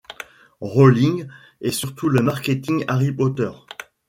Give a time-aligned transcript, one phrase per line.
[0.61, 1.27] Rowling,
[1.61, 3.51] et surtout le marketing Harry Potter.